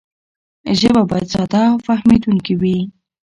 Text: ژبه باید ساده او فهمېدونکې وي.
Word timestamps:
ژبه 0.79 1.01
باید 1.09 1.27
ساده 1.33 1.61
او 1.71 1.77
فهمېدونکې 1.87 2.53
وي. 2.61 2.77